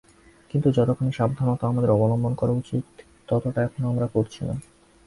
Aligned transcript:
কিন্তু 0.51 0.67
যতখানি 0.71 1.11
সাবধানতা 1.11 1.63
আমাদের 1.67 1.89
অবলম্বন 1.89 2.33
করা 2.35 2.51
উচিত 2.51 2.83
ততটা 3.27 3.59
এখনো 3.63 3.85
আমরা 3.89 4.07
করছি 4.07 4.41
না। 4.45 4.55